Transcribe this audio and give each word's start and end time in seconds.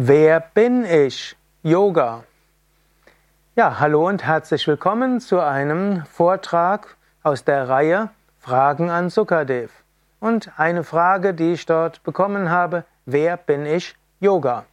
Wer 0.00 0.38
bin 0.38 0.84
ich? 0.84 1.36
Yoga. 1.64 2.22
Ja, 3.56 3.80
hallo 3.80 4.06
und 4.06 4.24
herzlich 4.24 4.64
willkommen 4.68 5.18
zu 5.18 5.40
einem 5.40 6.04
Vortrag 6.04 6.96
aus 7.24 7.42
der 7.42 7.68
Reihe 7.68 8.08
Fragen 8.38 8.90
an 8.90 9.10
Sukadev. 9.10 9.72
Und 10.20 10.52
eine 10.56 10.84
Frage, 10.84 11.34
die 11.34 11.54
ich 11.54 11.66
dort 11.66 12.04
bekommen 12.04 12.48
habe, 12.48 12.84
wer 13.06 13.36
bin 13.36 13.66
ich? 13.66 13.96
Yoga. 14.20 14.66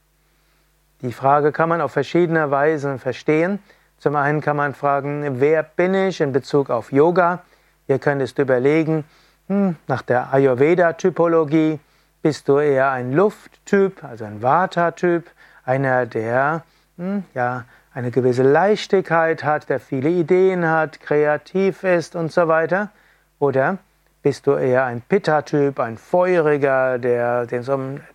Die 1.01 1.11
Frage 1.11 1.51
kann 1.51 1.69
man 1.69 1.81
auf 1.81 1.93
verschiedene 1.93 2.51
Weisen 2.51 2.99
verstehen. 2.99 3.57
Zum 3.97 4.15
einen 4.15 4.41
kann 4.41 4.57
man 4.57 4.75
fragen, 4.75 5.39
wer 5.39 5.63
bin 5.63 5.95
ich 5.95 6.21
in 6.21 6.33
Bezug 6.33 6.69
auf 6.69 6.91
Yoga? 6.91 7.41
Ihr 7.87 7.97
könntest 7.97 8.37
überlegen, 8.37 9.05
hm, 9.47 9.75
nach 9.87 10.03
der 10.03 10.31
Ayurveda-Typologie, 10.31 11.79
bist 12.25 12.49
du 12.49 12.57
eher 12.57 12.89
ein 12.89 13.13
Lufttyp, 13.13 14.03
also 14.03 14.25
ein 14.25 14.41
Vata-Typ, 14.41 15.25
einer, 15.63 16.07
der 16.07 16.63
hm, 16.97 17.23
ja, 17.35 17.66
eine 17.93 18.09
gewisse 18.09 18.41
Leichtigkeit 18.41 19.43
hat, 19.43 19.70
der 19.70 19.79
viele 19.79 20.09
Ideen 20.09 20.67
hat, 20.67 20.99
kreativ 21.02 21.83
ist 21.83 22.16
und 22.16 22.31
so 22.31 22.47
weiter? 22.47 22.89
Oder 23.38 23.77
bist 24.23 24.47
du 24.47 24.53
eher 24.53 24.85
ein 24.85 25.02
Pitta-Typ, 25.02 25.80
ein 25.80 25.99
Feuriger, 25.99 26.97
der 26.97 27.45
dem 27.45 27.59
es 27.59 27.69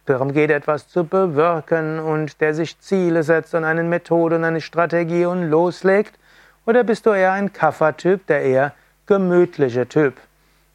darum 0.06 0.32
geht, 0.32 0.51
etwas 0.51 0.88
zu 0.88 1.04
bewirken 1.04 2.01
und 2.01 2.40
der 2.40 2.52
sich 2.52 2.80
Ziele 2.80 3.23
setzt 3.23 3.54
und 3.54 3.62
eine 3.62 3.84
Methode 3.84 4.34
und 4.34 4.42
eine 4.42 4.60
Strategie 4.60 5.27
und 5.27 5.48
loslegt? 5.48 6.18
Oder 6.66 6.82
bist 6.82 7.06
du 7.06 7.10
eher 7.10 7.30
ein 7.30 7.52
Kapha-Typ, 7.52 8.27
der 8.27 8.42
eher 8.42 8.73
gemütliche 9.06 9.87
Typ? 9.87 10.15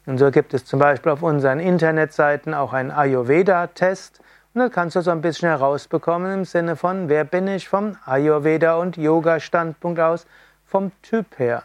Und 0.06 0.18
so 0.18 0.30
gibt 0.30 0.54
es 0.54 0.64
zum 0.64 0.78
Beispiel 0.78 1.12
auf 1.12 1.22
unseren 1.22 1.60
Internetseiten 1.60 2.54
auch 2.54 2.72
einen 2.72 2.92
Ayurveda-Test. 2.92 4.20
Und 4.54 4.60
da 4.60 4.68
kannst 4.68 4.96
du 4.96 5.02
so 5.02 5.10
ein 5.10 5.20
bisschen 5.20 5.48
herausbekommen 5.48 6.32
im 6.32 6.44
Sinne 6.44 6.76
von, 6.76 7.08
wer 7.08 7.24
bin 7.24 7.48
ich 7.48 7.68
vom 7.68 7.96
Ayurveda- 8.06 8.80
und 8.80 8.96
Yoga-Standpunkt 8.96 10.00
aus, 10.00 10.26
vom 10.64 10.92
Typ 11.02 11.38
her. 11.38 11.64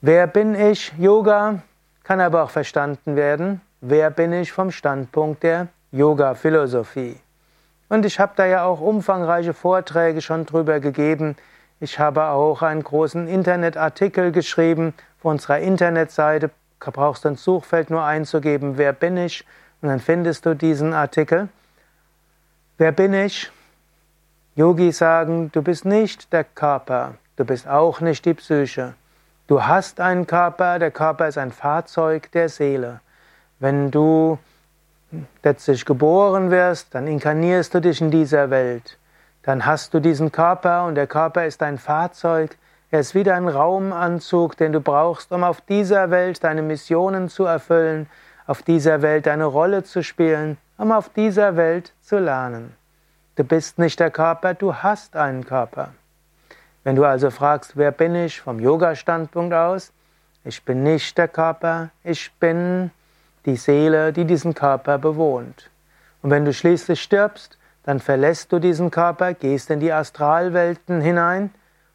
Wer 0.00 0.28
bin 0.28 0.54
ich? 0.54 0.92
Yoga 0.96 1.60
kann 2.04 2.20
aber 2.20 2.44
auch 2.44 2.50
verstanden 2.50 3.16
werden. 3.16 3.60
Wer 3.80 4.10
bin 4.10 4.32
ich 4.32 4.52
vom 4.52 4.70
Standpunkt 4.70 5.42
der 5.42 5.66
Yoga-Philosophie? 5.90 7.16
Und 7.88 8.04
ich 8.04 8.20
habe 8.20 8.32
da 8.36 8.46
ja 8.46 8.64
auch 8.64 8.80
umfangreiche 8.80 9.54
Vorträge 9.54 10.20
schon 10.20 10.46
drüber 10.46 10.78
gegeben. 10.78 11.36
Ich 11.80 11.98
habe 11.98 12.24
auch 12.24 12.62
einen 12.62 12.82
großen 12.82 13.28
Internetartikel 13.28 14.32
geschrieben 14.32 14.94
auf 15.18 15.24
unserer 15.24 15.58
Internetseite 15.58 16.50
brauchst 16.78 17.24
du 17.24 17.30
ins 17.30 17.44
Suchfeld 17.44 17.90
nur 17.90 18.04
einzugeben, 18.04 18.78
wer 18.78 18.92
bin 18.92 19.16
ich, 19.16 19.44
und 19.80 19.88
dann 19.88 20.00
findest 20.00 20.46
du 20.46 20.54
diesen 20.54 20.92
Artikel. 20.92 21.48
Wer 22.78 22.92
bin 22.92 23.12
ich? 23.14 23.50
Yogis 24.54 24.98
sagen, 24.98 25.50
du 25.52 25.62
bist 25.62 25.84
nicht 25.84 26.32
der 26.32 26.44
Körper, 26.44 27.14
du 27.36 27.44
bist 27.44 27.68
auch 27.68 28.00
nicht 28.00 28.24
die 28.24 28.34
Psyche. 28.34 28.94
Du 29.46 29.64
hast 29.64 30.00
einen 30.00 30.26
Körper, 30.26 30.78
der 30.78 30.90
Körper 30.90 31.28
ist 31.28 31.38
ein 31.38 31.52
Fahrzeug 31.52 32.30
der 32.32 32.48
Seele. 32.48 33.00
Wenn 33.60 33.90
du 33.90 34.38
letztlich 35.42 35.84
geboren 35.84 36.50
wirst, 36.50 36.94
dann 36.94 37.06
inkarnierst 37.06 37.74
du 37.74 37.80
dich 37.80 38.00
in 38.00 38.10
dieser 38.10 38.50
Welt. 38.50 38.98
Dann 39.48 39.64
hast 39.64 39.94
du 39.94 40.00
diesen 40.00 40.30
Körper 40.30 40.84
und 40.84 40.94
der 40.94 41.06
Körper 41.06 41.46
ist 41.46 41.62
ein 41.62 41.78
Fahrzeug, 41.78 42.58
er 42.90 43.00
ist 43.00 43.14
wieder 43.14 43.34
ein 43.34 43.48
Raumanzug, 43.48 44.58
den 44.58 44.72
du 44.72 44.82
brauchst, 44.82 45.32
um 45.32 45.42
auf 45.42 45.62
dieser 45.62 46.10
Welt 46.10 46.44
deine 46.44 46.60
Missionen 46.60 47.30
zu 47.30 47.46
erfüllen, 47.46 48.10
auf 48.46 48.60
dieser 48.60 49.00
Welt 49.00 49.24
deine 49.24 49.46
Rolle 49.46 49.84
zu 49.84 50.02
spielen, 50.02 50.58
um 50.76 50.92
auf 50.92 51.08
dieser 51.08 51.56
Welt 51.56 51.94
zu 52.02 52.18
lernen. 52.18 52.74
Du 53.36 53.44
bist 53.44 53.78
nicht 53.78 53.98
der 54.00 54.10
Körper, 54.10 54.52
du 54.52 54.74
hast 54.74 55.16
einen 55.16 55.46
Körper. 55.46 55.94
Wenn 56.84 56.96
du 56.96 57.06
also 57.06 57.30
fragst, 57.30 57.74
wer 57.74 57.90
bin 57.90 58.14
ich 58.16 58.42
vom 58.42 58.60
Yoga-Standpunkt 58.60 59.54
aus, 59.54 59.92
ich 60.44 60.62
bin 60.62 60.82
nicht 60.82 61.16
der 61.16 61.28
Körper, 61.28 61.88
ich 62.04 62.30
bin 62.32 62.90
die 63.46 63.56
Seele, 63.56 64.12
die 64.12 64.26
diesen 64.26 64.52
Körper 64.52 64.98
bewohnt. 64.98 65.70
Und 66.20 66.28
wenn 66.28 66.44
du 66.44 66.52
schließlich 66.52 67.00
stirbst, 67.00 67.57
dann 67.88 68.00
verlässt 68.00 68.52
du 68.52 68.58
diesen 68.58 68.90
Körper, 68.90 69.32
gehst 69.32 69.70
in 69.70 69.80
die 69.80 69.94
Astralwelten 69.94 71.00
hinein 71.00 71.48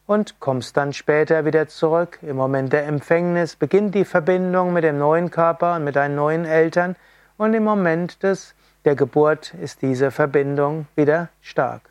und 0.07 0.39
kommst 0.39 0.75
dann 0.75 0.91
später 0.91 1.45
wieder 1.45 1.67
zurück. 1.67 2.17
Im 2.23 2.35
Moment 2.35 2.73
der 2.73 2.87
Empfängnis 2.87 3.55
beginnt 3.55 3.93
die 3.93 4.03
Verbindung 4.03 4.73
mit 4.73 4.83
dem 4.83 4.97
neuen 4.97 5.29
Körper 5.29 5.75
und 5.75 5.83
mit 5.83 5.95
deinen 5.95 6.15
neuen 6.15 6.45
Eltern 6.45 6.95
und 7.37 7.53
im 7.53 7.63
Moment 7.63 8.23
des, 8.23 8.55
der 8.85 8.95
Geburt 8.95 9.53
ist 9.61 9.83
diese 9.83 10.09
Verbindung 10.09 10.87
wieder 10.95 11.29
stark. 11.41 11.83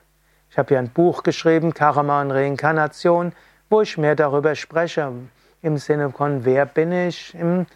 Ich 0.50 0.58
habe 0.58 0.70
hier 0.70 0.80
ein 0.80 0.90
Buch 0.90 1.22
geschrieben, 1.22 1.72
Karma 1.72 2.22
und 2.22 2.32
Reinkarnation, 2.32 3.32
wo 3.70 3.82
ich 3.82 3.98
mehr 3.98 4.16
darüber 4.16 4.56
spreche, 4.56 5.12
im 5.62 5.76
Sinne 5.76 6.10
von 6.10 6.44
wer 6.44 6.66
bin 6.66 6.90
ich, 6.90 7.36
im, 7.36 7.66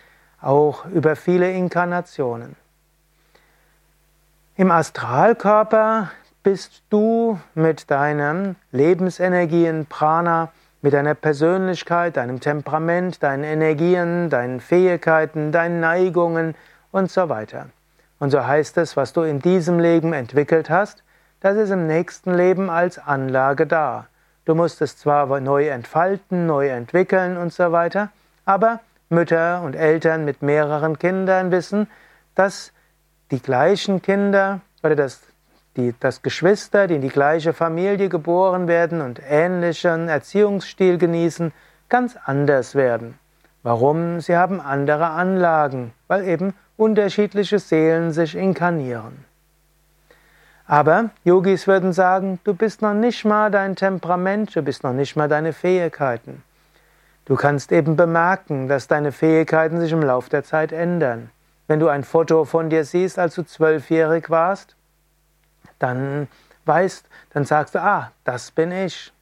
auch 0.40 0.86
über 0.86 1.14
viele 1.14 1.52
Inkarnationen. 1.52 2.56
Im 4.58 4.70
Astralkörper 4.70 6.12
bist 6.42 6.82
du 6.88 7.38
mit 7.54 7.90
deinen 7.90 8.56
Lebensenergien, 8.72 9.84
Prana, 9.84 10.50
mit 10.80 10.94
deiner 10.94 11.14
Persönlichkeit, 11.14 12.16
deinem 12.16 12.40
Temperament, 12.40 13.22
deinen 13.22 13.44
Energien, 13.44 14.30
deinen 14.30 14.60
Fähigkeiten, 14.60 15.52
deinen 15.52 15.80
Neigungen 15.80 16.54
und 16.90 17.10
so 17.10 17.28
weiter. 17.28 17.66
Und 18.18 18.30
so 18.30 18.46
heißt 18.46 18.78
es, 18.78 18.96
was 18.96 19.12
du 19.12 19.24
in 19.24 19.40
diesem 19.40 19.78
Leben 19.78 20.14
entwickelt 20.14 20.70
hast, 20.70 21.04
das 21.40 21.58
ist 21.58 21.68
im 21.68 21.86
nächsten 21.86 22.32
Leben 22.32 22.70
als 22.70 22.98
Anlage 22.98 23.66
da. 23.66 24.06
Du 24.46 24.54
musst 24.54 24.80
es 24.80 24.96
zwar 24.96 25.38
neu 25.38 25.68
entfalten, 25.68 26.46
neu 26.46 26.68
entwickeln 26.68 27.36
und 27.36 27.52
so 27.52 27.72
weiter, 27.72 28.08
aber 28.46 28.80
Mütter 29.10 29.60
und 29.60 29.76
Eltern 29.76 30.24
mit 30.24 30.40
mehreren 30.40 30.98
Kindern 30.98 31.50
wissen, 31.50 31.88
dass 32.34 32.72
die 33.30 33.40
gleichen 33.40 34.02
Kinder 34.02 34.60
oder 34.82 34.96
das 34.96 35.20
die, 35.76 35.94
dass 36.00 36.22
Geschwister, 36.22 36.86
die 36.86 36.96
in 36.96 37.02
die 37.02 37.08
gleiche 37.08 37.52
Familie 37.52 38.08
geboren 38.08 38.66
werden 38.66 39.00
und 39.00 39.20
ähnlichen 39.28 40.08
Erziehungsstil 40.08 40.98
genießen, 40.98 41.52
ganz 41.88 42.16
anders 42.24 42.74
werden. 42.74 43.18
Warum? 43.62 44.20
Sie 44.20 44.36
haben 44.36 44.60
andere 44.60 45.10
Anlagen, 45.10 45.92
weil 46.08 46.26
eben 46.26 46.54
unterschiedliche 46.76 47.58
Seelen 47.58 48.12
sich 48.12 48.34
inkarnieren. 48.34 49.24
Aber 50.66 51.10
Yogis 51.24 51.66
würden 51.66 51.92
sagen, 51.92 52.40
du 52.44 52.54
bist 52.54 52.82
noch 52.82 52.94
nicht 52.94 53.24
mal 53.24 53.50
dein 53.50 53.76
Temperament, 53.76 54.54
du 54.56 54.62
bist 54.62 54.82
noch 54.82 54.92
nicht 54.92 55.14
mal 55.14 55.28
deine 55.28 55.52
Fähigkeiten. 55.52 56.42
Du 57.24 57.36
kannst 57.36 57.70
eben 57.72 57.96
bemerken, 57.96 58.68
dass 58.68 58.88
deine 58.88 59.12
Fähigkeiten 59.12 59.80
sich 59.80 59.92
im 59.92 60.02
Laufe 60.02 60.30
der 60.30 60.44
Zeit 60.44 60.72
ändern. 60.72 61.30
Wenn 61.68 61.80
du 61.80 61.88
ein 61.88 62.04
Foto 62.04 62.44
von 62.44 62.70
dir 62.70 62.84
siehst, 62.84 63.18
als 63.18 63.34
du 63.34 63.44
zwölfjährig 63.44 64.30
warst, 64.30 64.76
dann 65.78 66.28
weißt, 66.64 67.06
dann 67.30 67.44
sagst 67.44 67.74
du, 67.74 67.80
ah, 67.80 68.12
das 68.24 68.50
bin 68.50 68.72
ich. 68.72 69.12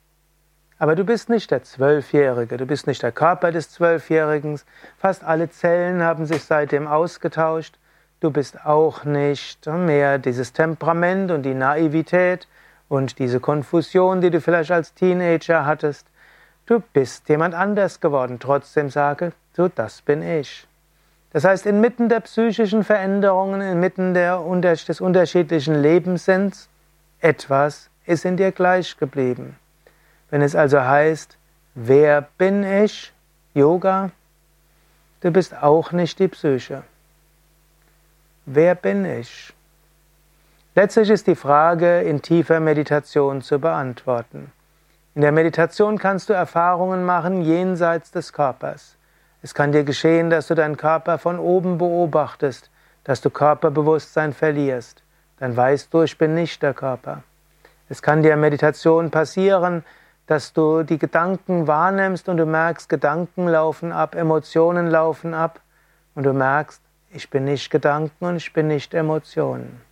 Aber 0.79 0.97
du 0.97 1.05
bist 1.05 1.31
nicht 1.31 1.51
der 1.51 1.63
Zwölfjährige, 1.63 2.57
du 2.57 2.67
bist 2.67 2.87
nicht 2.87 3.03
der 3.03 3.13
Körper 3.13 3.53
des 3.53 3.71
Zwölfjährigen. 3.71 4.61
Fast 4.99 5.25
alle 5.25 5.49
Zellen 5.49 6.03
haben 6.03 6.27
sich 6.27 6.45
seitdem 6.45 6.87
ausgetauscht. 6.87 7.79
Du 8.21 8.31
bist 8.31 8.65
auch 8.65 9.05
nicht 9.05 9.67
mehr 9.67 10.19
dieses 10.19 10.53
Temperament 10.53 11.31
und 11.31 11.43
die 11.43 11.55
Naivität 11.55 12.49
und 12.89 13.19
diese 13.19 13.41
Konfusion, 13.41 14.21
die 14.21 14.31
du 14.31 14.41
vielleicht 14.41 14.73
als 14.73 14.95
Teenager 14.95 15.65
hattest. 15.65 16.07
Du 16.67 16.81
bist 16.93 17.29
jemand 17.29 17.55
anders 17.55 18.01
geworden. 18.01 18.39
Trotzdem 18.41 18.91
sage, 18.91 19.33
du, 19.55 19.69
das 19.69 20.03
bin 20.03 20.23
ich. 20.23 20.67
Das 21.35 21.43
heißt, 21.43 21.67
inmitten 21.67 22.09
der 22.09 22.21
psychischen 22.21 22.85
Veränderungen, 22.85 23.61
inmitten 23.61 24.15
der, 24.15 24.39
des 24.39 25.01
unterschiedlichen 25.01 25.75
Lebenssinns, 25.83 26.69
etwas 27.19 27.91
ist 28.07 28.25
in 28.25 28.37
dir 28.37 28.53
gleich 28.53 28.97
geblieben. 28.99 29.57
Wenn 30.31 30.43
es 30.43 30.55
also 30.55 30.81
heißt, 30.81 31.37
wer 31.75 32.23
bin 32.39 32.63
ich? 32.63 33.13
Yoga, 33.53 34.13
du 35.23 35.33
bist 35.33 35.61
auch 35.61 35.91
nicht 35.91 36.21
die 36.21 36.29
Psyche. 36.29 36.85
Wer 38.47 38.77
bin 38.77 39.05
ich? 39.05 39.53
Letztlich 40.77 41.11
ist 41.11 41.27
die 41.27 41.35
Frage 41.35 42.03
in 42.03 42.23
tiefer 42.23 42.61
Meditation 42.61 43.43
zu 43.43 43.59
beantworten. 43.59 44.53
In 45.17 45.23
der 45.23 45.33
Meditation 45.33 45.99
kannst 45.99 46.29
du 46.29 46.33
Erfahrungen 46.33 47.05
machen 47.05 47.43
jenseits 47.43 48.13
des 48.13 48.33
Körpers. 48.33 48.95
Es 49.45 49.53
kann 49.53 49.73
dir 49.73 49.85
geschehen, 49.85 50.31
dass 50.31 50.47
du 50.47 50.55
deinen 50.55 50.79
Körper 50.79 51.19
von 51.19 51.39
oben 51.39 51.77
beobachtest, 51.77 52.71
dass 53.05 53.21
du 53.21 53.29
Körperbewusstsein 53.29 54.33
verlierst. 54.33 55.03
Dann 55.39 55.55
weißt 55.55 55.93
du, 55.93 56.01
ich 56.01 56.17
bin 56.17 56.33
nicht 56.33 56.63
der 56.63 56.73
Körper. 56.73 57.23
Es 57.91 58.01
kann 58.01 58.23
dir 58.23 58.33
in 58.33 58.41
Meditation 58.41 59.11
passieren, 59.11 59.85
dass 60.27 60.55
du 60.55 60.83
die 60.83 60.97
Gedanken 60.97 61.67
wahrnimmst 61.67 62.31
und 62.31 62.39
du 62.39 62.47
merkst, 62.47 62.89
Gedanken 62.89 63.47
laufen 63.47 63.93
ab, 63.93 64.15
Emotionen 64.15 64.89
laufen 64.89 65.35
ab 65.35 65.61
und 66.15 66.23
du 66.23 66.33
merkst, 66.33 66.81
ich 67.11 67.29
bin 67.29 67.45
nicht 67.45 67.69
Gedanken 67.69 68.25
und 68.25 68.37
ich 68.37 68.51
bin 68.55 68.67
nicht 68.69 68.95
Emotionen. 68.95 69.83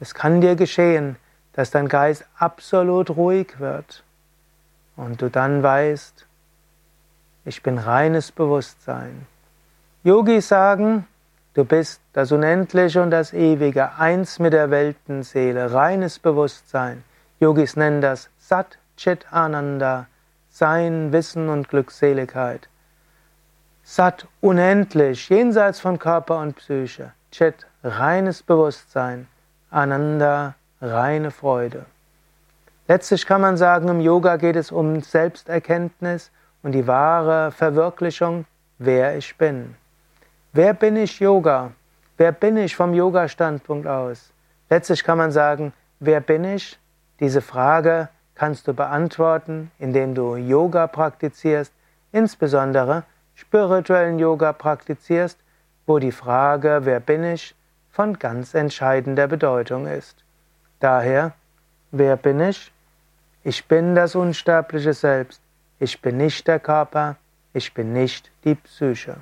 Es 0.00 0.12
kann 0.12 0.40
dir 0.40 0.56
geschehen, 0.56 1.14
dass 1.52 1.70
dein 1.70 1.86
Geist 1.86 2.24
absolut 2.36 3.10
ruhig 3.10 3.60
wird 3.60 4.02
und 4.96 5.22
du 5.22 5.30
dann 5.30 5.62
weißt, 5.62 6.26
ich 7.44 7.62
bin 7.62 7.78
reines 7.78 8.32
Bewusstsein. 8.32 9.26
Yogis 10.04 10.48
sagen, 10.48 11.06
du 11.54 11.64
bist 11.64 12.00
das 12.12 12.32
Unendliche 12.32 13.02
und 13.02 13.10
das 13.10 13.32
Ewige, 13.32 13.92
eins 13.98 14.38
mit 14.38 14.52
der 14.52 14.70
Weltenseele, 14.70 15.72
reines 15.72 16.18
Bewusstsein. 16.18 17.04
Yogis 17.40 17.76
nennen 17.76 18.00
das 18.00 18.30
Sat 18.38 18.78
Chit 18.96 19.26
Ananda, 19.32 20.06
Sein, 20.50 21.12
Wissen 21.12 21.48
und 21.48 21.68
Glückseligkeit. 21.68 22.68
Sat 23.82 24.28
unendlich, 24.40 25.28
jenseits 25.28 25.80
von 25.80 25.98
Körper 25.98 26.38
und 26.38 26.56
Psyche. 26.56 27.12
Chit 27.32 27.66
reines 27.82 28.42
Bewusstsein. 28.42 29.26
Ananda 29.70 30.54
reine 30.80 31.30
Freude. 31.30 31.86
Letztlich 32.86 33.26
kann 33.26 33.40
man 33.40 33.56
sagen, 33.56 33.88
im 33.88 34.00
Yoga 34.00 34.36
geht 34.36 34.56
es 34.56 34.70
um 34.70 35.00
Selbsterkenntnis 35.00 36.30
und 36.62 36.72
die 36.72 36.86
wahre 36.86 37.50
Verwirklichung, 37.52 38.44
wer 38.78 39.16
ich 39.16 39.36
bin. 39.36 39.74
Wer 40.52 40.74
bin 40.74 40.96
ich 40.96 41.20
Yoga? 41.20 41.72
Wer 42.16 42.32
bin 42.32 42.56
ich 42.56 42.76
vom 42.76 42.94
Yoga-Standpunkt 42.94 43.86
aus? 43.86 44.30
Letztlich 44.70 45.02
kann 45.02 45.18
man 45.18 45.32
sagen, 45.32 45.72
wer 46.00 46.20
bin 46.20 46.44
ich? 46.44 46.78
Diese 47.20 47.40
Frage 47.40 48.08
kannst 48.34 48.66
du 48.68 48.74
beantworten, 48.74 49.70
indem 49.78 50.14
du 50.14 50.36
Yoga 50.36 50.86
praktizierst, 50.86 51.72
insbesondere 52.12 53.04
spirituellen 53.34 54.18
Yoga 54.18 54.52
praktizierst, 54.52 55.38
wo 55.86 55.98
die 55.98 56.12
Frage, 56.12 56.80
wer 56.84 57.00
bin 57.00 57.24
ich, 57.24 57.54
von 57.90 58.18
ganz 58.18 58.54
entscheidender 58.54 59.26
Bedeutung 59.26 59.86
ist. 59.86 60.16
Daher, 60.80 61.32
wer 61.90 62.16
bin 62.16 62.40
ich? 62.40 62.72
Ich 63.44 63.66
bin 63.66 63.94
das 63.94 64.14
unsterbliche 64.14 64.94
Selbst. 64.94 65.41
Ich 65.82 66.00
bin 66.00 66.16
nicht 66.16 66.46
der 66.46 66.60
Körper. 66.60 67.16
Ich 67.54 67.74
bin 67.74 67.92
nicht 67.92 68.30
die 68.44 68.54
Psyche. 68.54 69.16